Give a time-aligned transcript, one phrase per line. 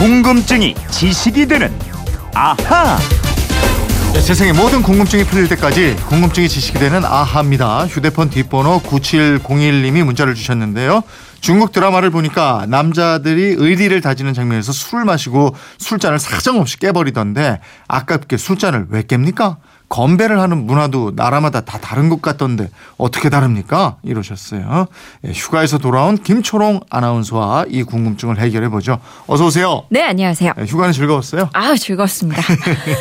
[0.00, 1.70] 궁금증이 지식이 되는
[2.34, 2.96] 아하.
[4.14, 7.86] 네, 세상의 모든 궁금증이 풀릴 때까지 궁금증이 지식이 되는 아하입니다.
[7.86, 11.02] 휴대폰 뒷번호 9701님이 문자를 주셨는데요.
[11.42, 19.02] 중국 드라마를 보니까 남자들이 의리를 다지는 장면에서 술을 마시고 술잔을 사정없이 깨버리던데 아깝게 술잔을 왜
[19.02, 19.58] 깹니까?
[19.90, 23.96] 건배를 하는 문화도 나라마다 다 다른 것 같던데 어떻게 다릅니까?
[24.04, 24.86] 이러셨어요.
[25.26, 29.00] 예, 휴가에서 돌아온 김초롱 아나운서와 이 궁금증을 해결해 보죠.
[29.26, 29.82] 어서 오세요.
[29.90, 30.52] 네, 안녕하세요.
[30.58, 31.50] 예, 휴가는 즐거웠어요?
[31.52, 32.40] 아, 즐거웠습니다.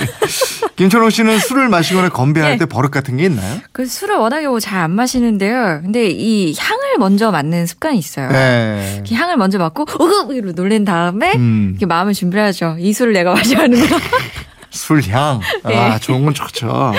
[0.76, 2.56] 김초롱 씨는 술을 마시거나 건배할 네.
[2.60, 3.58] 때 버릇 같은 게 있나요?
[3.72, 5.80] 그 술을 워낙에 잘안 마시는데요.
[5.82, 8.30] 근데 이 향을 먼저 맡는 습관이 있어요.
[8.30, 9.04] 네.
[9.06, 11.76] 이 향을 먼저 맡고 으그 이로 놀란 다음에 음.
[11.86, 12.76] 마음을 준비를 하죠.
[12.78, 13.98] 이 술을 내가 마셔야 하는구나.
[14.70, 15.40] 술향.
[15.64, 15.98] 아, 네.
[16.00, 16.92] 좋은 건 좋죠.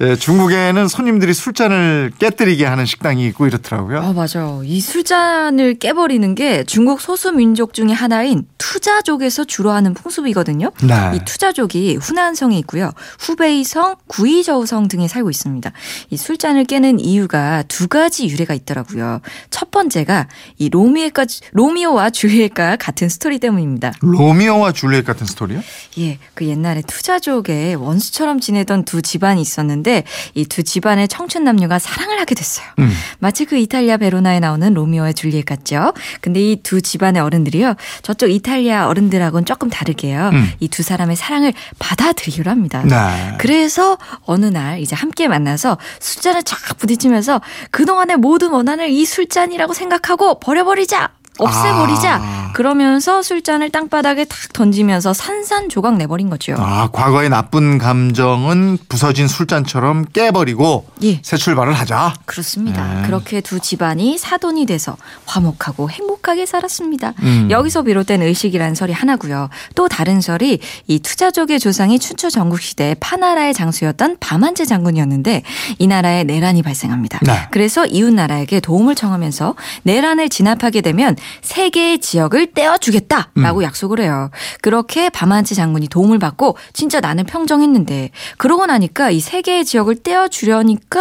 [0.00, 3.98] 예, 중국에는 손님들이 술잔을 깨뜨리게 하는 식당이 있고 이렇더라고요.
[4.00, 4.60] 어, 맞아.
[4.64, 10.72] 이 술잔을 깨버리는 게 중국 소수 민족 중에 하나인 투자족에서 주로 하는 풍습이거든요.
[10.82, 11.12] 네.
[11.16, 12.92] 이 투자족이 후난성에 있고요.
[13.18, 15.72] 후베이성, 구이저우성 등에 살고 있습니다.
[16.10, 19.20] 이 술잔을 깨는 이유가 두 가지 유래가 있더라고요.
[19.50, 23.92] 첫 번째가 이 로미오가, 로미오와 줄리엣과 같은 스토리 때문입니다.
[24.00, 25.60] 로미오와 줄리엣 같은 스토리요?
[25.98, 31.78] 예, 그 옛날에 투자 족에 원수처럼 지내던 두 집안이 있었는데 이 두 집안의 청춘 남녀가
[31.78, 32.66] 사랑을 하게 됐어요.
[32.80, 32.90] 음.
[33.18, 35.92] 마치 그 이탈리아 베로나에 나오는 로미오와 줄리엣 같죠.
[36.20, 37.74] 근데 이 두 집안의 어른들이요.
[38.02, 40.30] 저쪽 이탈리아 어른들하고는 조금 다르게요.
[40.32, 40.50] 음.
[40.60, 42.82] 이두 사람의 사랑을 받아들이기로 합니다.
[42.84, 43.34] 네.
[43.38, 50.38] 그래서 어느 날 이제 함께 만나서 술잔을 쫙 부딪히면서 그동안의 모든 원한을 이 술잔이라고 생각하고
[50.40, 51.10] 버려버리자.
[51.40, 52.14] 없애버리자.
[52.22, 52.50] 아.
[52.52, 56.54] 그러면서 술잔을 땅바닥에 탁 던지면서 산산조각 내버린 거죠.
[56.58, 61.20] 아, 과거의 나쁜 감정은 부서진 술잔처럼 깨버리고 예.
[61.22, 62.14] 새 출발을 하자.
[62.24, 62.84] 그렇습니다.
[62.94, 63.06] 네.
[63.06, 64.96] 그렇게 두 집안이 사돈이 돼서
[65.26, 67.14] 화목하고 행복하게 살았습니다.
[67.22, 67.48] 음.
[67.50, 69.48] 여기서 비롯된 의식이라는 설이 하나고요.
[69.74, 75.42] 또 다른 설이 이 투자족의 조상이 춘추 전국 시대 파나라의 장수였던 밤한제 장군이었는데
[75.78, 77.20] 이 나라에 내란이 발생합니다.
[77.22, 77.48] 네.
[77.50, 84.30] 그래서 이웃 나라에게 도움을 청하면서 내란을 진압하게 되면 세 개의 지역을 떼어주겠다라고 약속을 해요.
[84.60, 91.00] 그렇게 밤한제 장군이 도움을 받고 진짜 나는 평정했는데 그러고 나니까 이 세 개의 지역을 떼어주려니까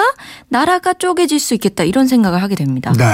[0.50, 2.94] 나라가 쪼개질 수 있겠다 이런 생각을 하게 됩니다.
[2.98, 3.06] 네.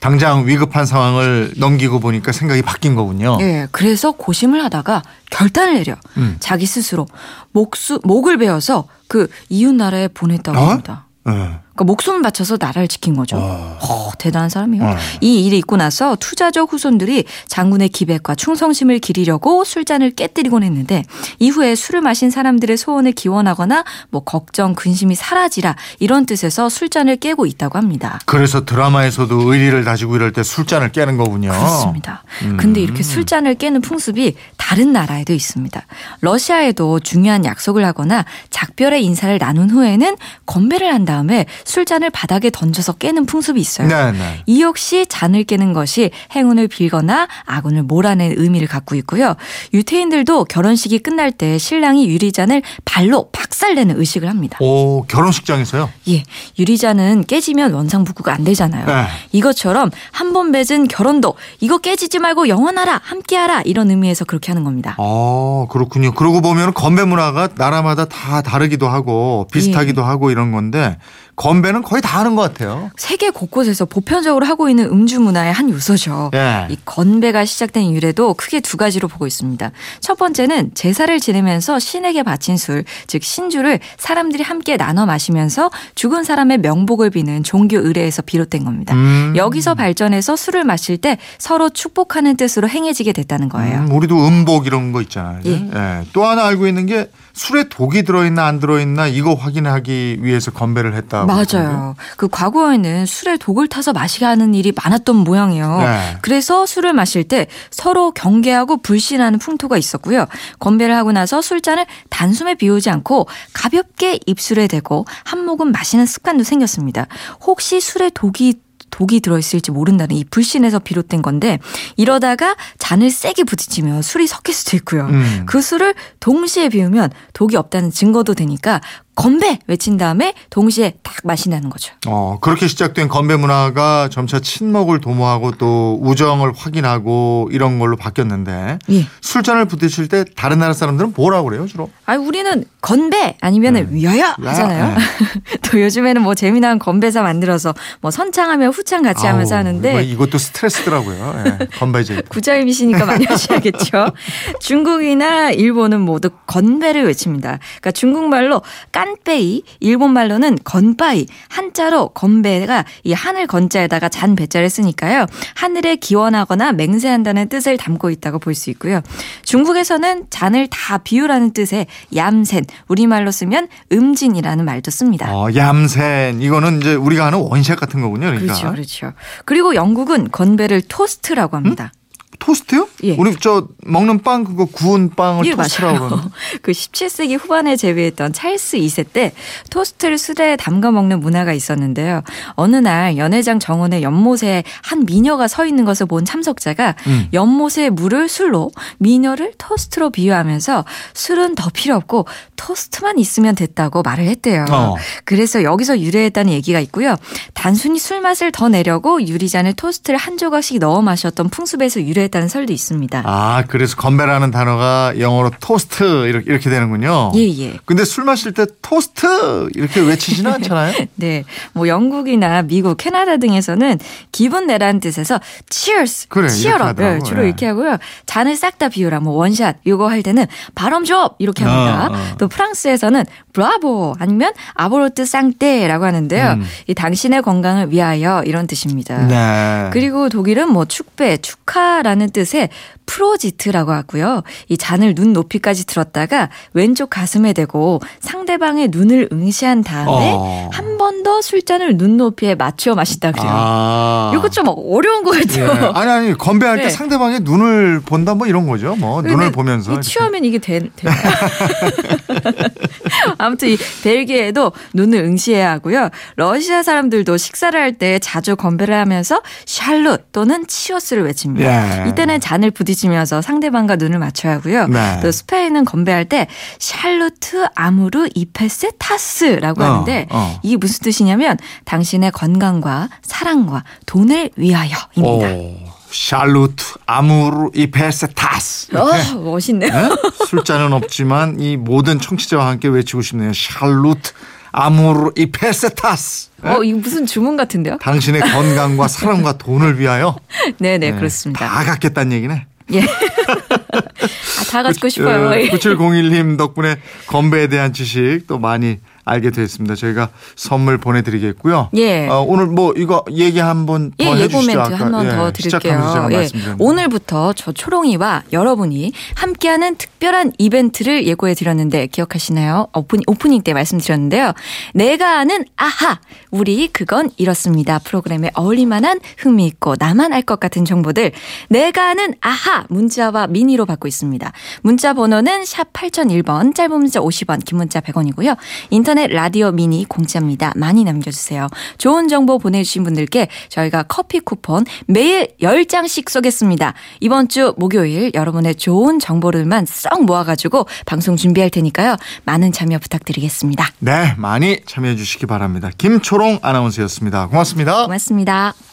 [0.00, 3.38] 당장 위급한 상황을 넘기고 보니까 생각이 바뀐 거군요.
[3.40, 6.36] 예, 그래서 고심을 하다가 결단을 내려 음.
[6.40, 7.06] 자기 스스로
[7.52, 10.70] 목수, 목을 베어서 그 이웃 나라에 보냈다고 어?
[10.70, 11.06] 합니다.
[11.24, 11.58] 네.
[11.78, 13.36] 그러니까 목숨을 바쳐서 나라를 지킨 거죠.
[13.36, 13.78] 어.
[13.80, 14.84] 어, 대단한 사람이에요.
[14.84, 14.96] 어.
[15.20, 21.04] 이 일이 있고 나서 투자적 후손들이 장군의 기백과 충성심을 기리려고 술잔을 깨뜨리곤 했는데
[21.38, 27.78] 이후에 술을 마신 사람들의 소원을 기원하거나 뭐 걱정, 근심이 사라지라 이런 뜻에서 술잔을 깨고 있다고
[27.78, 28.18] 합니다.
[28.26, 31.50] 그래서 드라마에서도 의리를 다지고 이럴 때 술잔을 깨는 거군요.
[31.50, 32.24] 그렇습니다.
[32.42, 32.56] 음.
[32.56, 35.80] 근데 이렇게 술잔을 깨는 풍습이 다른 나라에도 있습니다.
[36.20, 43.26] 러시아에도 중요한 약속을 하거나 작별의 인사를 나눈 후에는 건배를 한 다음에 술잔을 바닥에 던져서 깨는
[43.26, 43.86] 풍습이 있어요.
[43.88, 44.42] 네, 네.
[44.46, 49.36] 이 역시 잔을 깨는 것이 행운을 빌거나 아군을 몰아내는 의미를 갖고 있고요.
[49.74, 54.56] 유태인들도 결혼식이 끝날 때 신랑이 유리잔을 발로 박살내는 의식을 합니다.
[54.60, 55.90] 오, 결혼식장에서요?
[56.08, 56.24] 예,
[56.58, 58.86] 유리잔은 깨지면 원상복구가 안 되잖아요.
[58.86, 59.06] 네.
[59.32, 64.94] 이것처럼 한 번 맺은 결혼도 이거 깨지지 말고 영원하라, 함께하라 이런 의미에서 그렇게 하는 겁니다.
[64.98, 66.12] 아, 그렇군요.
[66.12, 70.98] 그러고 보면 건배 문화가 나라마다 다 다르기도 하고 비슷하기도 하고 이런 건데
[71.38, 72.90] 건배는 거의 다 하는 것 같아요.
[72.96, 76.32] 세계 곳곳에서 보편적으로 하고 있는 음주 문화의 한 요소죠.
[76.34, 76.66] 예.
[76.68, 79.70] 이 건배가 시작된 유래도 크게 두 가지로 보고 있습니다.
[80.00, 86.58] 첫 번째는 제사를 지내면서 신에게 바친 술, 즉 신주를 사람들이 함께 나눠 마시면서 죽은 사람의
[86.58, 88.94] 명복을 비는 종교 의례에서 비롯된 겁니다.
[88.94, 89.34] 음.
[89.36, 93.78] 여기서 발전해서 술을 마실 때 서로 축복하는 뜻으로 행해지게 됐다는 거예요.
[93.78, 95.40] 음, 우리도 음복 이런 거 있잖아요.
[95.46, 95.52] 예.
[95.52, 96.04] 예.
[96.12, 101.24] 또 하나 알고 있는 게 술에 독이 들어있나 안 들어있나 이거 확인하기 위해서 건배를 했다.
[101.24, 101.94] 맞아요.
[102.16, 105.78] 그 과거에는 술에 독을 타서 마시게 하는 일이 많았던 모양이에요.
[105.78, 106.16] 네.
[106.20, 110.26] 그래서 술을 마실 때 서로 경계하고 불신하는 풍토가 있었고요.
[110.58, 117.06] 건배를 하고 나서 술잔을 단숨에 비우지 않고 가볍게 입술에 대고 한 모금 마시는 습관도 생겼습니다.
[117.46, 118.54] 혹시 술에 독이
[118.90, 121.58] 독이 들어있을지 모른다는 이 불신에서 비롯된 건데
[121.96, 125.06] 이러다가 잔을 세게 부딪히면 술이 섞일 수도 있고요.
[125.06, 125.44] 음.
[125.46, 128.80] 그 술을 동시에 비우면 독이 없다는 증거도 되니까
[129.22, 131.92] 건배 외친 다음에 동시에 딱 마신다는 거죠.
[132.06, 139.06] 어, 그렇게 시작된 건배 문화가 점차 친목을 도모하고 또 우정을 확인하고 이런 걸로 바뀌었는데 예.
[139.20, 141.90] 술잔을 부딪힐 때 다른 나라 사람들은 뭐라고 그래요, 주로?
[142.06, 144.46] 아, 우리는 건배 아니면은 위하여 네.
[144.46, 144.94] 야, 하잖아요.
[144.96, 145.58] 네.
[145.68, 150.38] 또 요즘에는 뭐 재미난 건배사 만들어서 뭐 선창하며 후창 같이 하면서 아우, 하는데 이거- 이것도
[150.38, 151.42] 스트레스더라고요.
[151.44, 152.22] 예, 건배제.
[152.30, 154.06] 구자임이시니까 많이 하셔야겠죠.
[154.60, 157.58] 중국이나 일본은 모두 건배를 외칩니다.
[157.80, 158.62] 그러니까 중국말로
[158.92, 165.26] 깐 빼이, 일본말로는 건빠이, 한자로 건배가 이 하늘 건자에다가 잔 배자를 쓰니까요.
[165.54, 169.00] 하늘에 기원하거나 맹세한다는 뜻을 담고 있다고 볼 수 있고요.
[169.44, 175.32] 중국에서는 잔을 다 비우라는 뜻의 얌센, 우리말로 쓰면 음진이라는 말도 씁니다.
[175.32, 176.40] 어, 얌센.
[176.42, 178.26] 이거는 이제 우리가 하는 원샷 같은 거군요.
[178.26, 178.52] 그러니까.
[178.54, 179.12] 그렇죠, 그렇죠.
[179.44, 181.92] 그리고 영국은 건배를 토스트라고 합니다.
[182.38, 182.88] 토스트요?
[183.04, 183.16] 예.
[183.16, 186.08] 우리 저 먹는 빵 그거 구운 빵을 예, 토스트라고.
[186.08, 186.30] 그러는데.
[186.62, 189.32] 그 17세기 후반에 재위했던 찰스 2세 때
[189.70, 192.22] 토스트를 술에 담가 먹는 문화가 있었는데요.
[192.52, 197.28] 어느 날 연회장 정원의 연못에 한 미녀가 서 있는 것을 본 참석자가 음.
[197.32, 200.84] 연못의 물을 술로 미녀를 토스트로 비유하면서
[201.14, 202.26] 술은 더 필요 없고
[202.56, 204.64] 토스트만 있으면 됐다고 말을 했대요.
[204.70, 204.94] 어.
[205.24, 207.16] 그래서 여기서 유래했다는 얘기가 있고요.
[207.54, 212.72] 단순히 술 맛을 더 내려고 유리잔에 토스트를 한 조각씩 넣어 마셨던 풍습에서 유래 했다는 설도
[212.72, 213.22] 있습니다.
[213.24, 217.32] 아, 그래서 건배라는 단어가 영어로 토스트 이렇게, 이렇게 되는군요.
[217.34, 217.78] 예, 예.
[217.84, 220.94] 근데 술 마실 때 토스트 이렇게 외치지는 않잖아요.
[221.16, 223.98] 네, 뭐 영국이나 미국, 캐나다 등에서는
[224.32, 225.40] 기분 내라는 뜻에서
[225.70, 227.00] cheers, 그래, 하더라고.
[227.00, 227.48] 네, 주로 예.
[227.48, 227.98] 이렇게 하고요.
[228.26, 230.46] 잔을 싹 다 비우라, 뭐 원샷 이거 할 때는
[230.76, 232.08] 바람 줘 이렇게 합니다.
[232.08, 232.36] 어, 어.
[232.38, 236.52] 또 프랑스에서는 브라보 아니면 아보로트 쌍떼라고 하는데요.
[236.52, 236.64] 음.
[236.86, 239.26] 이 당신의 건강을 위하여 이런 뜻입니다.
[239.26, 239.90] 네.
[239.92, 242.68] 그리고 독일은 뭐 축배, 축하라는 뜻의
[243.08, 244.42] 프로지트라고 하고요.
[244.68, 250.68] 이 잔을 눈 높이까지 들었다가 왼쪽 가슴에 대고 상대방의 눈을 응시한 다음에 어.
[250.72, 253.50] 한번 더 술잔을 눈 높이에 맞춰 마신다 그래요.
[253.50, 254.32] 아.
[254.36, 255.40] 이거 좀 어려운 것 예.
[255.40, 255.92] 같아요.
[255.94, 256.90] 아니 아니 건배할 때 네.
[256.90, 258.94] 상대방의 눈을 본다 뭐 이런 거죠.
[258.96, 259.98] 뭐 눈을 보면서.
[260.00, 261.18] 취하면 이게 되, 되나요?
[263.38, 266.10] 아무튼 이 벨기에도 눈을 응시해야 하고요.
[266.36, 272.04] 러시아 사람들도 식사를 할 때 자주 건배를 하면서 샬롯 또는 치오스를 외칩니다.
[272.04, 272.08] 예.
[272.10, 274.88] 이때는 잔을 부딪 히면서 상대방과 눈을 맞춰야 하고요.
[274.88, 275.20] 네.
[275.22, 276.46] 또 스페인은 건배할 때
[276.78, 280.58] 샬로트 아무르 이페스 타스라고 어, 하는데 어.
[280.62, 285.54] 이게 무슨 뜻이냐면 당신의 건강과 사랑과 돈을 위하여입니다.
[285.54, 285.98] 오.
[286.10, 288.96] 샬루트 아무르 이페세 타스.
[288.96, 289.06] 어,
[289.38, 289.90] 멋있네요.
[289.92, 290.08] 네?
[290.46, 293.52] 술잔은 없지만 이 모든 청취자와 함께 외치고 싶네요.
[293.52, 294.32] 샬루트
[294.72, 296.48] 아무르 이페세 타스.
[296.62, 297.98] 어, 이거 무슨 주문 같은데요?
[297.98, 300.36] 당신의 건강과 사랑과 돈을 위하여
[300.78, 301.66] 네네, 네, 그렇습니다.
[301.66, 302.66] 다 갖겠다는 얘기네.
[302.92, 303.02] 예.
[303.02, 305.54] 아, 다 갖고 싶어요.
[305.60, 305.68] 예.
[305.68, 306.96] 9701님 덕분에
[307.26, 309.94] 건배에 대한 지식 또 많이 알게 됐습니다.
[309.94, 311.90] 저희가 선물 보내드리겠고요.
[311.96, 312.26] 예.
[312.28, 314.40] 어, 오늘 뭐 이거 얘기 한번 더 예.
[314.42, 316.28] 예고 멘트 한번 예, 더 드릴게요.
[316.32, 316.48] 예.
[316.78, 322.88] 오늘부터 저 초롱이와 여러분이 함께하는 특별한 이벤트를 예고해 드렸는데 기억하시나요?
[322.94, 324.52] 오프닝, 오프닝 때 말씀드렸는데요.
[324.94, 326.18] 내가 아는 아하!
[326.50, 327.98] 우리 그건 이렇습니다.
[327.98, 331.32] 프로그램에 어울릴만한 흥미있고 나만 알 것 같은 정보들
[331.68, 332.84] 내가 아는 아하!
[332.88, 334.50] 문자와 미니로 받고 있습니다.
[334.82, 338.56] 문자 번호는 샵 8001번, 짧은 문자 50원, 긴 문자 100원이고요.
[338.90, 340.72] 인터넷 라디오 미니 공짜입니다.
[340.76, 341.66] 많이 남겨주세요.
[341.98, 346.94] 좋은 정보 보내주신 분들께 저희가 커피 쿠폰 매일 10장씩 쏘겠습니다.
[347.20, 352.16] 이번 주 목요일 여러분의 좋은 정보들만 썩 모아가지고 방송 준비할 테니까요.
[352.44, 353.88] 많은 참여 부탁드리겠습니다.
[353.98, 355.90] 네, 많이 참여해 주시기 바랍니다.
[355.98, 357.48] 김초롱 아나운서였습니다.
[357.48, 358.04] 고맙습니다.
[358.04, 358.78] 고맙습니다.